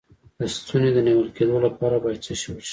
[0.39, 2.67] د ستوني د نیول کیدو لپاره باید څه شی وڅښم؟